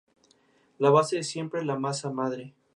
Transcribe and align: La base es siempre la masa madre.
La 0.79 0.89
base 0.89 1.19
es 1.19 1.27
siempre 1.29 1.63
la 1.63 1.77
masa 1.77 2.09
madre. 2.09 2.55